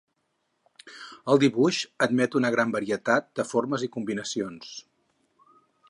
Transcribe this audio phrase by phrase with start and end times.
[1.33, 4.73] El dibuix admet una gran varietat de formes i combinacions.